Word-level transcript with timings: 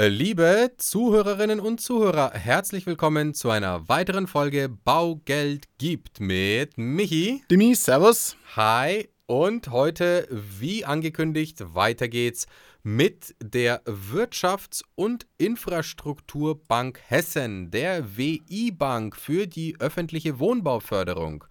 Äh, 0.00 0.08
liebe 0.08 0.72
Zuhörerinnen 0.78 1.60
und 1.60 1.78
Zuhörer, 1.78 2.30
herzlich 2.32 2.86
willkommen 2.86 3.34
zu 3.34 3.50
einer 3.50 3.86
weiteren 3.90 4.26
Folge 4.26 4.70
Baugeld 4.70 5.66
gibt 5.76 6.20
mit 6.20 6.78
Michi. 6.78 7.42
Dimi, 7.50 7.74
Servus. 7.74 8.34
Hi. 8.56 9.10
Und 9.26 9.68
heute, 9.68 10.26
wie 10.30 10.86
angekündigt, 10.86 11.74
weiter 11.74 12.08
geht's 12.08 12.46
mit 12.82 13.34
der 13.42 13.84
Wirtschafts- 13.84 14.84
und 14.94 15.26
Infrastrukturbank 15.36 16.98
Hessen, 17.06 17.70
der 17.70 18.16
WI-Bank 18.16 19.14
für 19.14 19.46
die 19.46 19.76
öffentliche 19.80 20.38
Wohnbauförderung. 20.38 21.44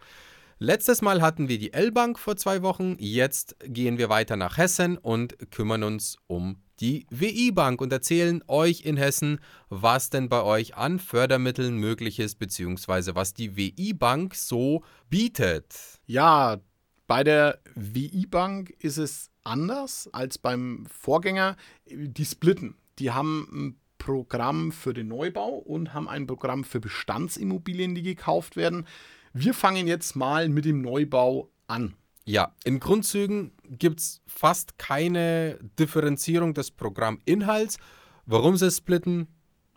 Letztes 0.57 1.03
Mal 1.03 1.21
hatten 1.21 1.49
wir 1.49 1.59
die 1.59 1.71
L-Bank 1.71 2.17
vor 2.17 2.35
zwei 2.35 2.63
Wochen, 2.63 2.95
jetzt 2.97 3.57
gehen 3.63 3.99
wir 3.99 4.09
weiter 4.09 4.37
nach 4.37 4.57
Hessen 4.57 4.97
und 4.97 5.37
kümmern 5.51 5.83
uns 5.83 6.17
um 6.25 6.57
die 6.79 7.05
WI-Bank 7.09 7.81
und 7.81 7.91
erzählen 7.91 8.43
euch 8.47 8.81
in 8.81 8.97
Hessen, 8.97 9.39
was 9.69 10.09
denn 10.09 10.29
bei 10.29 10.43
euch 10.43 10.75
an 10.75 10.99
Fördermitteln 10.99 11.77
möglich 11.77 12.19
ist, 12.19 12.39
beziehungsweise 12.39 13.15
was 13.15 13.33
die 13.33 13.55
WI-Bank 13.55 14.35
so 14.35 14.83
bietet. 15.09 15.99
Ja, 16.05 16.59
bei 17.07 17.23
der 17.23 17.59
WI-Bank 17.75 18.69
ist 18.79 18.97
es 18.97 19.31
anders 19.43 20.09
als 20.13 20.37
beim 20.37 20.85
Vorgänger. 20.85 21.55
Die 21.89 22.25
splitten. 22.25 22.75
Die 22.99 23.11
haben 23.11 23.47
ein 23.51 23.79
Programm 23.97 24.71
für 24.71 24.93
den 24.93 25.07
Neubau 25.07 25.49
und 25.49 25.93
haben 25.93 26.07
ein 26.07 26.27
Programm 26.27 26.63
für 26.63 26.79
Bestandsimmobilien, 26.79 27.95
die 27.95 28.03
gekauft 28.03 28.55
werden. 28.55 28.85
Wir 29.33 29.53
fangen 29.53 29.87
jetzt 29.87 30.15
mal 30.15 30.49
mit 30.49 30.65
dem 30.65 30.81
Neubau 30.81 31.49
an. 31.67 31.95
Ja, 32.29 32.53
in 32.63 32.79
Grundzügen 32.79 33.53
gibt 33.63 34.01
es 34.01 34.21
fast 34.27 34.77
keine 34.77 35.57
Differenzierung 35.79 36.53
des 36.53 36.69
Programminhalts. 36.69 37.79
Warum 38.27 38.55
sie 38.55 38.69
splitten? 38.69 39.29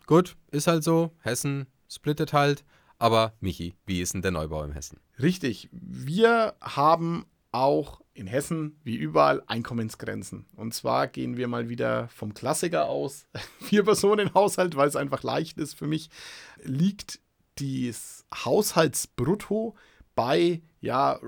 Gut, 0.05 0.37
ist 0.51 0.67
halt 0.67 0.83
so. 0.83 1.15
Hessen 1.21 1.65
splittet 1.89 2.31
halt. 2.31 2.63
Aber 2.99 3.33
Michi, 3.39 3.73
wie 3.87 4.03
ist 4.03 4.13
denn 4.13 4.21
der 4.21 4.29
Neubau 4.29 4.63
im 4.63 4.71
Hessen? 4.71 4.99
Richtig. 5.19 5.67
Wir 5.71 6.53
haben 6.61 7.25
auch 7.51 8.01
in 8.13 8.27
Hessen, 8.27 8.79
wie 8.83 8.97
überall, 8.97 9.41
Einkommensgrenzen. 9.47 10.45
Und 10.55 10.75
zwar 10.75 11.07
gehen 11.07 11.37
wir 11.37 11.47
mal 11.47 11.69
wieder 11.69 12.07
vom 12.09 12.35
Klassiker 12.35 12.85
aus. 12.85 13.25
Vier-Personen-Haushalt, 13.61 14.75
weil 14.75 14.89
es 14.89 14.95
einfach 14.95 15.23
leicht 15.23 15.57
ist 15.57 15.73
für 15.73 15.87
mich, 15.87 16.11
liegt 16.61 17.19
das 17.55 18.25
Haushaltsbrutto 18.45 19.73
bei, 20.15 20.61
ja, 20.81 21.19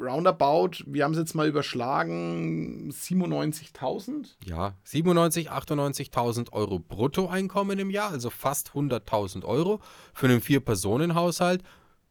roundabout, 0.00 0.84
wir 0.86 1.04
haben 1.04 1.12
es 1.12 1.18
jetzt 1.18 1.34
mal 1.34 1.48
überschlagen, 1.48 2.90
97.000. 2.90 4.36
Ja, 4.44 4.74
97, 4.84 5.50
98.000 5.50 6.52
Euro 6.52 6.78
Bruttoeinkommen 6.78 7.78
im 7.78 7.90
Jahr, 7.90 8.10
also 8.10 8.30
fast 8.30 8.70
100.000 8.70 9.44
Euro 9.44 9.80
für 10.14 10.26
einen 10.26 10.40
Vier-Personen-Haushalt. 10.40 11.62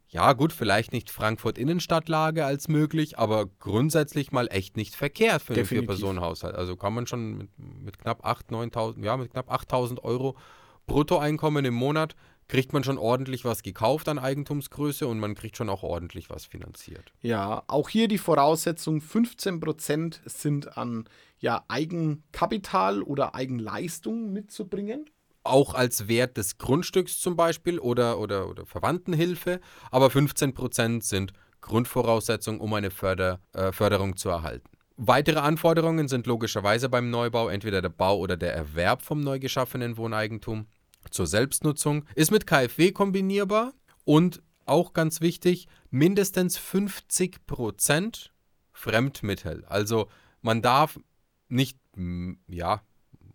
Ja, 0.09 0.33
gut, 0.33 0.53
vielleicht 0.53 0.93
nicht 0.93 1.09
Frankfurt-Innenstadtlage 1.09 2.45
als 2.45 2.69
möglich, 2.69 3.19
aber 3.19 3.45
grundsätzlich 3.59 4.31
mal 4.31 4.47
echt 4.47 4.77
nicht 4.77 4.95
verkehrt 4.95 5.41
für 5.41 5.53
einen 5.53 5.65
Vier-Personen-Haushalt. 5.65 6.55
Also 6.55 6.77
kann 6.77 6.93
man 6.93 7.07
schon 7.07 7.37
mit, 7.37 7.49
mit 7.57 7.99
knapp 7.99 8.25
8.000, 8.25 8.71
9.000, 8.73 9.03
ja, 9.03 9.17
mit 9.17 9.31
knapp 9.31 9.51
8.000 9.51 10.01
Euro 10.03 10.37
Bruttoeinkommen 10.85 11.65
im 11.65 11.73
Monat 11.73 12.15
kriegt 12.47 12.73
man 12.73 12.83
schon 12.83 12.97
ordentlich 12.97 13.45
was 13.45 13.63
gekauft 13.63 14.07
an 14.07 14.19
Eigentumsgröße 14.19 15.07
und 15.07 15.19
man 15.19 15.35
kriegt 15.35 15.57
schon 15.57 15.69
auch 15.69 15.83
ordentlich 15.83 16.29
was 16.29 16.45
finanziert. 16.45 17.11
Ja, 17.21 17.63
auch 17.67 17.89
hier 17.89 18.07
die 18.07 18.17
Voraussetzung, 18.17 18.99
15% 18.99 20.19
sind 20.25 20.77
an 20.77 21.05
ja, 21.39 21.63
Eigenkapital 21.67 23.01
oder 23.03 23.35
Eigenleistung 23.35 24.31
mitzubringen. 24.31 25.09
Auch 25.43 25.73
als 25.73 26.07
Wert 26.07 26.37
des 26.37 26.57
Grundstücks 26.57 27.19
zum 27.19 27.35
Beispiel 27.35 27.79
oder, 27.79 28.19
oder, 28.19 28.49
oder 28.49 28.65
Verwandtenhilfe, 28.65 29.59
aber 29.91 30.07
15% 30.07 31.03
sind 31.03 31.33
Grundvoraussetzung, 31.61 32.59
um 32.59 32.73
eine 32.73 32.91
Förder, 32.91 33.39
äh, 33.53 33.71
Förderung 33.71 34.17
zu 34.17 34.29
erhalten. 34.29 34.69
Weitere 34.97 35.39
Anforderungen 35.39 36.07
sind 36.07 36.25
logischerweise 36.25 36.89
beim 36.89 37.11
Neubau 37.11 37.49
entweder 37.49 37.81
der 37.81 37.89
Bau 37.89 38.17
oder 38.17 38.35
der 38.35 38.55
Erwerb 38.55 39.03
vom 39.03 39.21
neu 39.21 39.37
geschaffenen 39.37 39.95
Wohneigentum 39.95 40.65
zur 41.09 41.27
Selbstnutzung, 41.27 42.05
ist 42.15 42.31
mit 42.31 42.47
KfW 42.47 42.91
kombinierbar 42.91 43.73
und 44.05 44.41
auch 44.65 44.93
ganz 44.93 45.21
wichtig, 45.21 45.67
mindestens 45.89 46.59
50% 46.59 48.29
Fremdmittel. 48.73 49.65
Also 49.65 50.09
man 50.41 50.61
darf 50.61 50.99
nicht, 51.47 51.79
ja, 52.47 52.81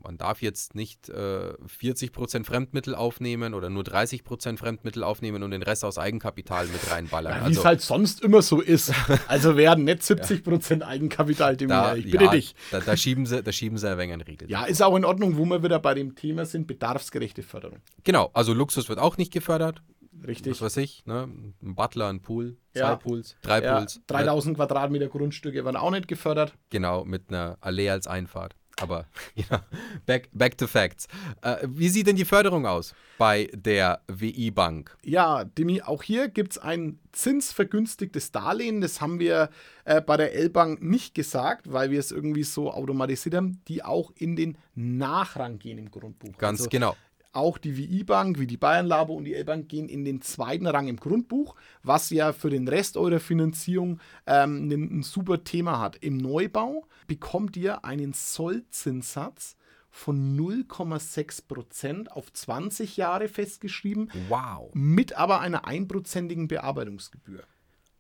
man 0.02 0.18
darf 0.18 0.42
jetzt 0.42 0.74
nicht 0.74 1.08
äh, 1.08 1.12
40% 1.12 2.44
Fremdmittel 2.44 2.94
aufnehmen 2.94 3.54
oder 3.54 3.70
nur 3.70 3.82
30% 3.82 4.58
Fremdmittel 4.58 5.04
aufnehmen 5.04 5.42
und 5.42 5.50
den 5.50 5.62
Rest 5.62 5.84
aus 5.84 5.98
Eigenkapital 5.98 6.66
mit 6.66 6.90
reinballern. 6.90 7.32
Ja, 7.32 7.40
Wie 7.40 7.44
also, 7.46 7.60
es 7.60 7.66
halt 7.66 7.80
sonst 7.80 8.22
immer 8.22 8.42
so 8.42 8.60
ist. 8.60 8.92
Also 9.28 9.56
werden 9.56 9.84
nicht 9.84 10.02
70% 10.02 10.80
ja. 10.80 10.86
Eigenkapital 10.86 11.56
dem 11.56 11.68
da, 11.68 11.94
Ich 11.94 12.10
bitte 12.10 12.24
ja, 12.24 12.30
dich. 12.30 12.54
Da, 12.70 12.80
da, 12.80 12.96
schieben 12.96 13.26
sie, 13.26 13.42
da 13.42 13.52
schieben 13.52 13.78
sie 13.78 13.90
ein 13.90 13.98
wenig 13.98 14.12
einen 14.12 14.22
Riegel. 14.22 14.50
Ja, 14.50 14.64
ist 14.64 14.82
auch 14.82 14.96
in 14.96 15.04
Ordnung, 15.04 15.36
wo 15.36 15.44
wir 15.44 15.62
wieder 15.62 15.78
bei 15.78 15.94
dem 15.94 16.14
Thema 16.14 16.44
sind, 16.44 16.66
bedarfsgerechte 16.66 17.42
Förderung. 17.42 17.78
Genau, 18.04 18.30
also 18.32 18.52
Luxus 18.52 18.88
wird 18.88 18.98
auch 18.98 19.16
nicht 19.16 19.32
gefördert. 19.32 19.82
Richtig. 20.26 20.52
Was 20.52 20.62
weiß 20.62 20.76
ich, 20.78 21.04
ne? 21.06 21.28
Ein 21.62 21.74
Butler, 21.74 22.08
ein 22.08 22.20
Pool, 22.20 22.56
zwei 22.72 22.80
ja. 22.80 22.96
Pools, 22.96 23.36
drei 23.42 23.62
ja. 23.62 23.78
Pools. 23.78 24.00
3000 24.06 24.56
Quadratmeter 24.56 25.08
Grundstücke 25.08 25.64
werden 25.64 25.76
auch 25.76 25.90
nicht 25.90 26.06
gefördert. 26.06 26.54
Genau, 26.70 27.04
mit 27.04 27.28
einer 27.28 27.56
Allee 27.60 27.90
als 27.90 28.06
Einfahrt. 28.06 28.54
Aber 28.82 29.06
ja, 29.34 29.65
back, 30.06 30.28
back 30.32 30.59
to 30.59 30.66
facts. 30.66 31.06
Äh, 31.43 31.56
wie 31.66 31.88
sieht 31.88 32.06
denn 32.06 32.16
die 32.16 32.25
Förderung 32.25 32.66
aus 32.66 32.94
bei 33.19 33.48
der 33.54 34.03
WI-Bank? 34.09 34.97
Ja, 35.04 35.44
Demi, 35.44 35.82
auch 35.82 36.03
hier 36.03 36.28
gibt 36.28 36.53
es 36.53 36.59
ein 36.59 36.98
zinsvergünstigtes 37.12 38.32
Darlehen. 38.32 38.81
Das 38.81 39.00
haben 39.00 39.20
wir 39.20 39.50
äh, 39.84 40.00
bei 40.00 40.16
der 40.16 40.34
L-Bank 40.34 40.82
nicht 40.82 41.15
gesagt, 41.15 41.72
weil 41.72 41.91
wir 41.91 42.00
es 42.00 42.10
irgendwie 42.10 42.43
so 42.43 42.72
automatisiert 42.72 43.34
haben, 43.34 43.62
die 43.69 43.84
auch 43.84 44.10
in 44.16 44.37
den 44.37 44.59
Nachrang 44.75 45.59
gehen 45.59 45.78
im 45.78 45.91
Grundbuch. 45.91 46.37
Ganz 46.38 46.60
also, 46.60 46.70
genau. 46.70 46.97
Auch 47.32 47.56
die 47.56 47.78
WI-Bank, 47.78 48.38
wie 48.38 48.47
die 48.47 48.59
Bayern 48.59 48.87
Labo 48.87 49.15
und 49.15 49.25
die 49.25 49.34
L-Bank 49.34 49.69
gehen 49.69 49.88
in 49.88 50.04
den 50.04 50.20
zweiten 50.20 50.66
Rang 50.66 50.88
im 50.88 50.97
Grundbuch, 50.97 51.56
was 51.82 52.10
ja 52.10 52.34
für 52.34 52.50
den 52.50 52.69
Rest 52.69 52.98
eurer 52.98 53.20
Finanzierung 53.20 54.00
ähm, 54.26 54.69
ein, 54.69 54.98
ein 54.98 55.03
super 55.03 55.43
Thema 55.43 55.81
hat. 55.81 55.97
Im 55.97 56.19
Neubau 56.19 56.87
bekommt 57.06 57.56
ihr 57.56 57.87
einen 57.87 58.12
Sollzinssatz 58.12 59.56
von 59.91 60.38
0,6% 60.38 62.09
auf 62.09 62.32
20 62.32 62.98
Jahre 62.98 63.28
festgeschrieben. 63.28 64.10
Wow. 64.28 64.70
Mit 64.75 65.14
aber 65.14 65.41
einer 65.41 65.66
einprozentigen 65.66 66.49
Bearbeitungsgebühr. 66.49 67.44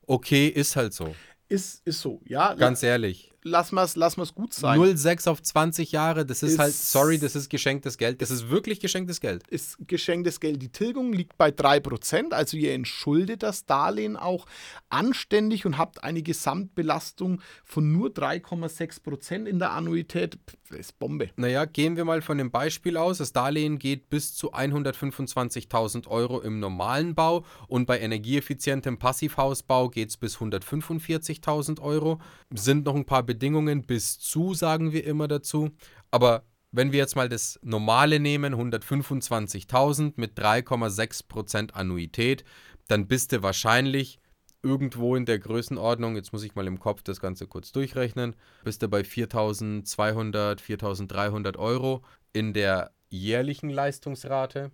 Okay, 0.06 0.48
ist 0.48 0.76
halt 0.76 0.92
so. 0.92 1.14
Ist, 1.48 1.86
ist 1.86 2.00
so, 2.00 2.20
ja. 2.26 2.54
Ganz 2.54 2.82
ehrlich 2.82 3.31
lass 3.44 3.72
mal 3.72 3.88
lass 3.94 4.16
mal's 4.16 4.34
gut 4.34 4.54
sein. 4.54 4.78
0,6 4.78 5.28
auf 5.28 5.42
20 5.42 5.92
Jahre, 5.92 6.24
das 6.24 6.42
ist, 6.42 6.52
ist, 6.52 6.58
halt, 6.58 6.74
sorry, 6.74 7.18
das 7.18 7.34
ist 7.34 7.48
geschenktes 7.50 7.98
Geld. 7.98 8.22
Das 8.22 8.30
ist 8.30 8.50
wirklich 8.50 8.80
geschenktes 8.80 9.20
Geld. 9.20 9.46
Ist 9.48 9.76
geschenktes 9.86 10.40
Geld. 10.40 10.62
Die 10.62 10.70
Tilgung 10.70 11.12
liegt 11.12 11.36
bei 11.36 11.50
3%, 11.50 12.32
also 12.32 12.56
ihr 12.56 12.72
entschuldet 12.72 13.42
das 13.42 13.66
Darlehen 13.66 14.16
auch 14.16 14.46
anständig 14.88 15.66
und 15.66 15.78
habt 15.78 16.04
eine 16.04 16.22
Gesamtbelastung 16.22 17.40
von 17.64 17.92
nur 17.92 18.10
3,6% 18.10 19.46
in 19.46 19.58
der 19.58 19.72
Annuität. 19.72 20.38
Das 20.68 20.78
ist 20.78 20.98
Bombe. 20.98 21.30
Naja, 21.36 21.64
gehen 21.64 21.96
wir 21.96 22.04
mal 22.04 22.22
von 22.22 22.38
dem 22.38 22.50
Beispiel 22.50 22.96
aus. 22.96 23.18
Das 23.18 23.32
Darlehen 23.32 23.78
geht 23.78 24.08
bis 24.08 24.34
zu 24.34 24.54
125.000 24.54 26.06
Euro 26.08 26.40
im 26.40 26.60
normalen 26.60 27.14
Bau 27.14 27.44
und 27.68 27.86
bei 27.86 28.00
energieeffizientem 28.00 28.98
Passivhausbau 28.98 29.88
geht 29.88 30.10
es 30.10 30.16
bis 30.16 30.36
145.000 30.36 31.80
Euro. 31.80 32.20
Sind 32.54 32.84
noch 32.84 32.94
ein 32.94 33.04
paar 33.04 33.22
Bedingungen 33.32 33.82
bis 33.84 34.18
zu, 34.18 34.52
sagen 34.52 34.92
wir 34.92 35.04
immer 35.06 35.26
dazu. 35.26 35.70
Aber 36.10 36.44
wenn 36.70 36.92
wir 36.92 36.98
jetzt 36.98 37.16
mal 37.16 37.30
das 37.30 37.58
normale 37.62 38.20
nehmen, 38.20 38.54
125.000 38.54 40.12
mit 40.16 40.38
3,6% 40.38 41.72
Annuität, 41.72 42.44
dann 42.88 43.06
bist 43.06 43.32
du 43.32 43.42
wahrscheinlich 43.42 44.18
irgendwo 44.62 45.16
in 45.16 45.24
der 45.24 45.38
Größenordnung, 45.38 46.14
jetzt 46.14 46.32
muss 46.32 46.44
ich 46.44 46.54
mal 46.54 46.66
im 46.66 46.78
Kopf 46.78 47.02
das 47.02 47.20
Ganze 47.20 47.46
kurz 47.46 47.72
durchrechnen, 47.72 48.36
bist 48.64 48.82
du 48.82 48.88
bei 48.88 49.00
4.200, 49.00 50.60
4.300 50.60 51.56
Euro 51.56 52.04
in 52.34 52.52
der 52.52 52.92
jährlichen 53.08 53.70
Leistungsrate 53.70 54.70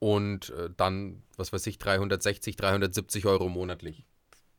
und 0.00 0.50
äh, 0.50 0.70
dann, 0.76 1.22
was 1.36 1.52
weiß 1.52 1.66
ich, 1.68 1.78
360, 1.78 2.56
370 2.56 3.26
Euro 3.26 3.48
monatlich. 3.48 4.04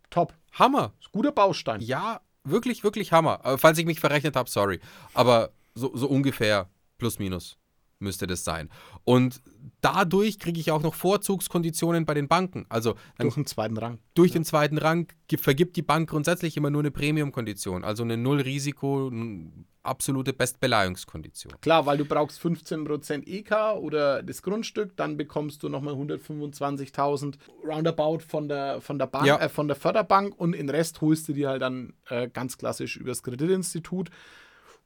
Top. 0.09 0.33
Hammer. 0.53 0.93
Ist 0.99 1.11
guter 1.11 1.31
Baustein. 1.31 1.81
Ja, 1.81 2.21
wirklich, 2.43 2.83
wirklich 2.83 3.11
Hammer. 3.11 3.39
Falls 3.57 3.77
ich 3.77 3.85
mich 3.85 3.99
verrechnet 3.99 4.35
habe, 4.35 4.49
sorry. 4.49 4.79
Aber 5.13 5.51
so, 5.75 5.95
so 5.95 6.07
ungefähr 6.07 6.69
plus 6.97 7.19
minus 7.19 7.57
müsste 8.03 8.27
das 8.27 8.43
sein. 8.43 8.69
Und 9.03 9.41
dadurch 9.81 10.39
kriege 10.39 10.59
ich 10.59 10.71
auch 10.71 10.83
noch 10.83 10.93
Vorzugskonditionen 10.93 12.05
bei 12.05 12.13
den 12.13 12.27
Banken. 12.27 12.65
Also 12.69 12.95
durch 13.17 13.35
den 13.35 13.45
zweiten 13.45 13.77
Rang. 13.77 13.99
Durch 14.13 14.31
ja. 14.31 14.39
den 14.39 14.45
zweiten 14.45 14.77
Rang 14.77 15.07
vergibt 15.37 15.75
die 15.75 15.81
Bank 15.81 16.09
grundsätzlich 16.09 16.57
immer 16.57 16.69
nur 16.69 16.81
eine 16.81 16.91
Premium-Kondition, 16.91 17.83
also 17.83 18.03
eine 18.03 18.17
Null-Risiko, 18.17 19.11
absolute 19.83 20.33
Bestbeleihungskondition. 20.33 21.53
Klar, 21.61 21.85
weil 21.85 21.97
du 21.97 22.05
brauchst 22.05 22.39
15% 22.41 23.27
EK 23.27 23.77
oder 23.79 24.23
das 24.23 24.41
Grundstück, 24.41 24.95
dann 24.95 25.17
bekommst 25.17 25.63
du 25.63 25.69
nochmal 25.69 25.93
125.000 25.95 27.35
roundabout 27.65 28.19
von 28.19 28.47
der, 28.47 28.81
von, 28.81 28.97
der 28.97 29.07
Bank, 29.07 29.25
ja. 29.25 29.39
äh, 29.39 29.49
von 29.49 29.67
der 29.67 29.75
Förderbank 29.75 30.39
und 30.39 30.53
den 30.53 30.69
Rest 30.69 31.01
holst 31.01 31.27
du 31.27 31.33
dir 31.33 31.49
halt 31.49 31.61
dann 31.61 31.93
äh, 32.09 32.29
ganz 32.29 32.57
klassisch 32.57 32.95
übers 32.97 33.23
Kreditinstitut. 33.23 34.09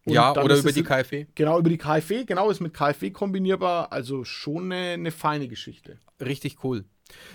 Und 0.08 0.14
ja, 0.14 0.32
oder 0.32 0.56
über 0.56 0.72
die 0.72 0.84
KfW. 0.84 1.26
Genau, 1.36 1.60
über 1.60 1.70
die 1.70 1.78
KfW. 1.78 2.24
Genau, 2.24 2.50
ist 2.50 2.62
mit 2.62 2.74
KfW 2.74 3.12
kombinierbar. 3.12 3.92
Also 3.92 4.24
schon 4.24 4.72
eine, 4.72 4.94
eine 4.94 5.12
feine 5.12 5.50
Geschichte. 5.50 6.00
Richtig 6.22 6.64
cool. 6.64 6.86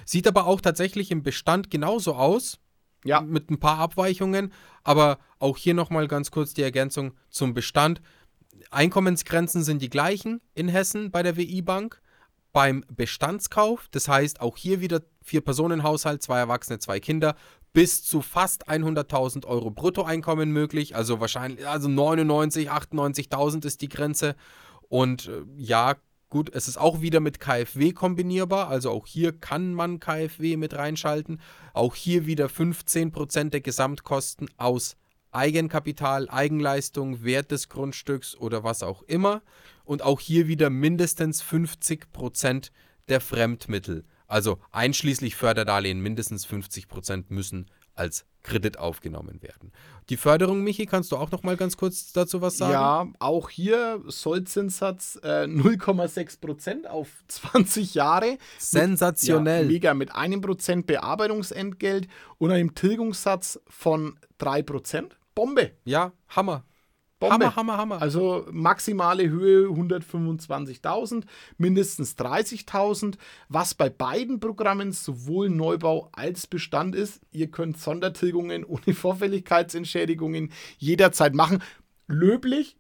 Sieht 0.07 0.27
aber 0.27 0.47
auch 0.47 0.63
tatsächlich 0.63 1.11
im 1.11 1.23
Bestand 1.23 1.71
genauso 1.71 2.15
aus. 2.15 2.59
Ja. 3.05 3.21
Mit 3.21 3.51
ein 3.51 3.61
paar 3.61 3.79
Abweichungen. 3.79 4.55
Aber 4.85 5.19
auch 5.39 5.59
hier 5.59 5.75
nochmal 5.75 6.09
ganz 6.09 6.31
kurz 6.31 6.55
die 6.55 6.63
Ergänzung 6.63 7.13
zum 7.29 7.53
Bestand. 7.53 8.01
Einkommensgrenzen 8.71 9.63
sind 9.63 9.83
die 9.83 9.91
gleichen 9.91 10.41
in 10.55 10.69
Hessen 10.69 11.11
bei 11.11 11.23
der 11.23 11.37
WI-Bank. 11.37 12.01
Beim 12.55 12.85
Bestandskauf, 12.89 13.89
das 13.91 14.09
heißt 14.09 14.41
auch 14.41 14.57
hier 14.57 14.81
wieder 14.81 15.03
Vier-Personen-Haushalt, 15.23 16.23
zwei 16.23 16.39
Erwachsene, 16.39 16.79
zwei 16.79 17.01
Kinder, 17.01 17.35
bis 17.73 18.03
zu 18.03 18.21
fast 18.21 18.69
100.000 18.69 19.47
Euro 19.47 19.71
Bruttoeinkommen 19.71 20.53
möglich. 20.53 20.95
Also 20.95 21.21
wahrscheinlich, 21.21 21.67
also 21.67 21.89
99, 21.89 22.71
98.000 22.71 23.67
ist 23.67 23.81
die 23.81 23.89
Grenze. 23.89 24.37
Und 24.89 25.29
äh, 25.29 25.43
ja, 25.57 25.97
gut, 26.29 26.51
es 26.55 26.69
ist 26.69 26.79
auch 26.79 27.01
wieder 27.01 27.21
mit 27.21 27.41
KfW 27.41 27.93
kombinierbar. 27.93 28.69
Also 28.69 28.91
auch 28.91 29.07
hier 29.07 29.33
kann 29.33 29.75
man 29.75 30.01
KfW 30.01 30.57
mit 30.57 30.75
reinschalten. 30.75 31.41
Auch 31.73 31.95
hier 31.95 32.27
wieder 32.27 32.47
15% 32.47 33.51
der 33.51 33.61
Gesamtkosten 33.61 34.51
aus 34.59 34.97
Eigenkapital, 35.31 36.29
Eigenleistung, 36.29 37.25
Wert 37.25 37.53
des 37.53 37.71
Grundstücks 37.71 38.37
oder 38.37 38.65
was 38.65 38.83
auch 38.83 39.03
immer. 39.05 39.43
Und 39.85 40.03
auch 40.03 40.21
hier 40.21 40.47
wieder 40.47 40.69
mindestens 40.69 41.43
50% 41.43 42.71
der 43.09 43.21
Fremdmittel. 43.21 44.05
Also 44.33 44.59
einschließlich 44.71 45.37
Förderdarlehen 45.37 46.01
mindestens 46.01 46.47
50 46.47 46.89
Prozent 46.89 47.31
müssen 47.31 47.67
als 47.95 48.25
Kredit 48.43 48.79
aufgenommen 48.79 49.43
werden. 49.43 49.73
Die 50.09 50.17
Förderung, 50.17 50.65
Michi, 50.65 50.87
kannst 50.87 51.13
du 51.13 51.19
auch 51.19 51.31
noch 51.31 51.43
mal 51.43 51.59
ganz 51.59 51.77
kurz 51.77 52.15
dazu 52.15 52.41
was 52.41 52.57
sagen? 52.57 52.73
Ja, 52.73 53.07
auch 53.19 53.51
hier 53.51 54.03
Sollzinssatz 54.07 55.21
äh, 55.23 55.45
0,6 55.45 56.41
Prozent 56.41 56.87
auf 56.89 57.09
20 57.29 57.93
Jahre. 57.93 58.39
Sensationell. 58.57 59.65
Mit, 59.67 59.71
ja, 59.71 59.93
mega, 59.93 59.95
mit 59.95 60.15
einem 60.15 60.41
Prozent 60.41 60.87
Bearbeitungsentgelt 60.87 62.09
und 62.39 62.53
einem 62.53 62.75
Tilgungssatz 62.75 63.61
von 63.69 64.19
3 64.39 64.63
Prozent. 64.63 65.19
Bombe. 65.35 65.73
Ja, 65.85 66.13
Hammer. 66.31 66.65
Bombe. 67.23 67.47
Hammer, 67.47 67.57
Hammer, 67.57 67.77
Hammer. 67.77 68.03
Also 68.03 68.47
maximale 68.51 69.29
Höhe 69.29 69.69
125.000, 69.69 71.25
mindestens 71.57 72.17
30.000, 72.19 73.15
was 73.49 73.75
bei 73.75 73.89
beiden 73.89 74.41
Programmen 74.41 74.93
sowohl 74.93 75.49
Neubau 75.49 76.09
als 76.13 76.47
Bestand 76.47 76.95
ist. 76.95 77.21
Ihr 77.31 77.51
könnt 77.51 77.79
Sondertilgungen 77.79 78.65
ohne 78.65 78.95
Vorfälligkeitsentschädigungen 78.95 80.53
jederzeit 80.79 81.35
machen. 81.35 81.63
Löblich, 82.09 82.77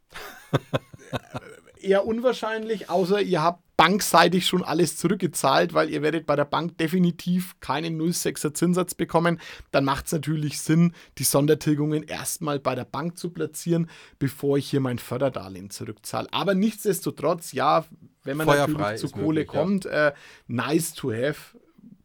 eher 1.84 2.06
unwahrscheinlich, 2.06 2.90
außer 2.90 3.20
ihr 3.20 3.42
habt 3.42 3.62
bankseitig 3.76 4.46
schon 4.46 4.62
alles 4.62 4.96
zurückgezahlt, 4.96 5.74
weil 5.74 5.90
ihr 5.90 6.02
werdet 6.02 6.24
bei 6.24 6.36
der 6.36 6.44
Bank 6.44 6.78
definitiv 6.78 7.58
keinen 7.58 8.00
0,6er 8.00 8.54
Zinssatz 8.54 8.94
bekommen. 8.94 9.40
Dann 9.72 9.84
macht 9.84 10.06
es 10.06 10.12
natürlich 10.12 10.60
Sinn, 10.60 10.92
die 11.18 11.24
Sondertilgungen 11.24 12.04
erstmal 12.04 12.60
bei 12.60 12.76
der 12.76 12.84
Bank 12.84 13.18
zu 13.18 13.30
platzieren, 13.30 13.90
bevor 14.20 14.56
ich 14.56 14.70
hier 14.70 14.80
mein 14.80 14.98
Förderdarlehen 14.98 15.70
zurückzahle. 15.70 16.28
Aber 16.30 16.54
nichtsdestotrotz, 16.54 17.52
ja, 17.52 17.84
wenn 18.22 18.36
man 18.36 18.46
Feuerfrei 18.46 18.72
natürlich 18.72 19.00
zu 19.00 19.10
Kohle 19.10 19.40
möglich, 19.40 19.46
kommt, 19.48 19.84
ja. 19.84 20.08
äh, 20.08 20.12
nice 20.46 20.94
to 20.94 21.12
have. 21.12 21.58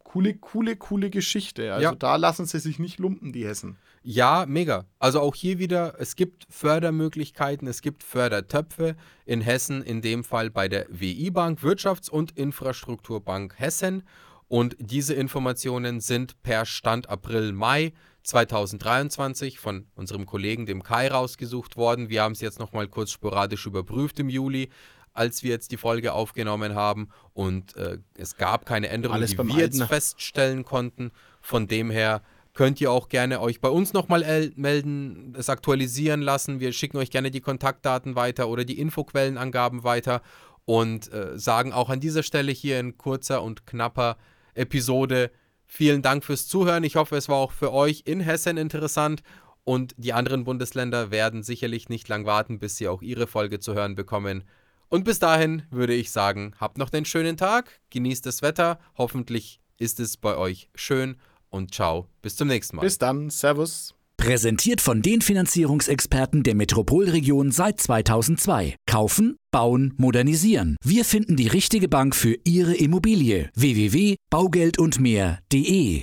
Coole, 0.08 0.32
coole, 0.32 0.74
coole 0.76 1.10
Geschichte. 1.10 1.74
Also 1.74 1.90
ja. 1.90 1.94
da 1.94 2.16
lassen 2.16 2.46
sie 2.46 2.60
sich 2.60 2.78
nicht 2.78 2.98
lumpen, 2.98 3.30
die 3.30 3.46
Hessen. 3.46 3.76
Ja, 4.02 4.46
mega. 4.48 4.86
Also 4.98 5.20
auch 5.20 5.34
hier 5.34 5.58
wieder, 5.58 5.96
es 5.98 6.16
gibt 6.16 6.46
Fördermöglichkeiten, 6.48 7.68
es 7.68 7.82
gibt 7.82 8.02
Fördertöpfe 8.02 8.96
in 9.26 9.42
Hessen, 9.42 9.82
in 9.82 10.00
dem 10.00 10.24
Fall 10.24 10.48
bei 10.48 10.66
der 10.66 10.86
WI 10.88 11.30
Bank, 11.30 11.60
Wirtschafts- 11.60 12.08
und 12.08 12.38
Infrastrukturbank 12.38 13.58
Hessen. 13.58 14.02
Und 14.46 14.76
diese 14.78 15.12
Informationen 15.12 16.00
sind 16.00 16.42
per 16.42 16.64
Stand 16.64 17.10
April, 17.10 17.52
Mai 17.52 17.92
2023 18.22 19.58
von 19.58 19.88
unserem 19.94 20.24
Kollegen, 20.24 20.64
dem 20.64 20.82
Kai, 20.82 21.08
rausgesucht 21.08 21.76
worden. 21.76 22.08
Wir 22.08 22.22
haben 22.22 22.32
es 22.32 22.40
jetzt 22.40 22.58
nochmal 22.58 22.88
kurz 22.88 23.10
sporadisch 23.10 23.66
überprüft 23.66 24.18
im 24.20 24.30
Juli, 24.30 24.70
als 25.18 25.42
wir 25.42 25.50
jetzt 25.50 25.72
die 25.72 25.76
Folge 25.76 26.12
aufgenommen 26.12 26.74
haben. 26.74 27.08
Und 27.34 27.76
äh, 27.76 27.98
es 28.16 28.36
gab 28.36 28.66
keine 28.66 28.88
Änderungen, 28.88 29.26
die 29.26 29.36
wir 29.36 29.56
jetzt 29.56 29.82
feststellen 29.82 30.64
konnten. 30.64 31.10
Von 31.40 31.66
dem 31.66 31.90
her 31.90 32.22
könnt 32.54 32.80
ihr 32.80 32.90
auch 32.90 33.08
gerne 33.08 33.40
euch 33.40 33.60
bei 33.60 33.68
uns 33.68 33.92
nochmal 33.92 34.52
melden, 34.56 35.34
es 35.36 35.48
aktualisieren 35.48 36.22
lassen. 36.22 36.60
Wir 36.60 36.72
schicken 36.72 36.96
euch 36.96 37.10
gerne 37.10 37.30
die 37.30 37.40
Kontaktdaten 37.40 38.16
weiter 38.16 38.48
oder 38.48 38.64
die 38.64 38.78
Infoquellenangaben 38.80 39.84
weiter 39.84 40.22
und 40.64 41.12
äh, 41.12 41.38
sagen 41.38 41.72
auch 41.72 41.88
an 41.88 42.00
dieser 42.00 42.22
Stelle 42.22 42.52
hier 42.52 42.80
in 42.80 42.98
kurzer 42.98 43.42
und 43.42 43.66
knapper 43.66 44.16
Episode 44.54 45.30
vielen 45.68 46.02
Dank 46.02 46.24
fürs 46.24 46.48
Zuhören. 46.48 46.82
Ich 46.82 46.96
hoffe, 46.96 47.16
es 47.16 47.28
war 47.28 47.36
auch 47.36 47.52
für 47.52 47.72
euch 47.72 48.02
in 48.06 48.20
Hessen 48.20 48.56
interessant 48.56 49.22
und 49.64 49.94
die 49.98 50.14
anderen 50.14 50.44
Bundesländer 50.44 51.10
werden 51.10 51.42
sicherlich 51.42 51.88
nicht 51.88 52.08
lang 52.08 52.24
warten, 52.24 52.58
bis 52.58 52.76
sie 52.76 52.88
auch 52.88 53.02
ihre 53.02 53.26
Folge 53.26 53.60
zu 53.60 53.74
hören 53.74 53.94
bekommen. 53.94 54.44
Und 54.88 55.04
bis 55.04 55.18
dahin 55.18 55.64
würde 55.70 55.94
ich 55.94 56.10
sagen, 56.10 56.54
habt 56.58 56.78
noch 56.78 56.92
einen 56.92 57.04
schönen 57.04 57.36
Tag, 57.36 57.80
genießt 57.90 58.24
das 58.24 58.42
Wetter, 58.42 58.78
hoffentlich 58.96 59.60
ist 59.78 60.00
es 60.00 60.16
bei 60.16 60.36
euch 60.36 60.70
schön 60.74 61.16
und 61.50 61.74
ciao, 61.74 62.08
bis 62.22 62.36
zum 62.36 62.48
nächsten 62.48 62.76
Mal. 62.76 62.82
Bis 62.82 62.98
dann, 62.98 63.30
Servus. 63.30 63.94
Präsentiert 64.16 64.80
von 64.80 65.00
den 65.00 65.20
Finanzierungsexperten 65.20 66.42
der 66.42 66.56
Metropolregion 66.56 67.52
seit 67.52 67.80
2002. 67.80 68.74
Kaufen, 68.86 69.36
bauen, 69.52 69.94
modernisieren. 69.96 70.74
Wir 70.82 71.04
finden 71.04 71.36
die 71.36 71.46
richtige 71.46 71.86
Bank 71.88 72.16
für 72.16 72.36
Ihre 72.44 72.74
Immobilie. 72.74 73.48
www.baugeldundmehr.de 73.54 76.02